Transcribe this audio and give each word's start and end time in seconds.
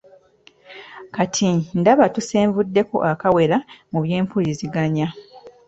Kati 1.15 1.47
ndaba 1.79 2.05
tusenvuddeko 2.15 2.97
akawera 3.11 3.57
mu 3.91 3.99
by'empuliziganya. 4.03 5.07